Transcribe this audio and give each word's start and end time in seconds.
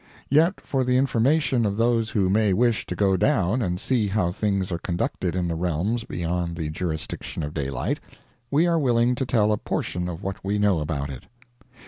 Yet, 0.31 0.59
for 0.61 0.83
the 0.83 0.97
information 0.97 1.63
of 1.63 1.77
those 1.77 2.09
who 2.09 2.27
may 2.27 2.53
wish 2.53 2.87
to 2.87 2.95
go 2.95 3.15
down 3.15 3.61
and 3.61 3.79
see 3.79 4.07
how 4.07 4.31
things 4.31 4.71
are 4.71 4.79
conducted 4.79 5.35
in 5.35 5.47
the 5.47 5.53
realms 5.53 6.05
beyond 6.05 6.57
the 6.57 6.69
jurisdiction 6.71 7.43
of 7.43 7.53
daylight, 7.53 7.99
we 8.49 8.65
are 8.65 8.79
willing 8.79 9.13
to 9.13 9.27
tell 9.27 9.51
a 9.51 9.57
portion 9.59 10.09
of 10.09 10.23
what 10.23 10.43
we 10.43 10.57
know 10.57 10.79
about 10.79 11.11
it. 11.11 11.27